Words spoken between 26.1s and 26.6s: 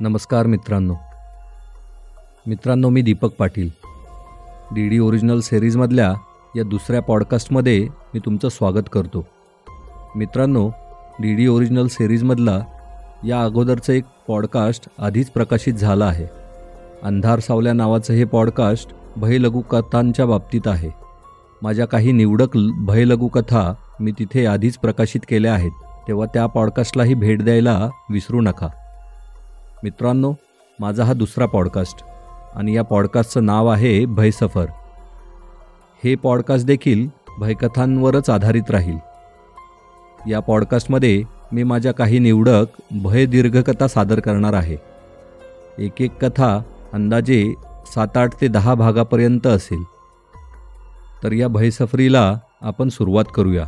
त्या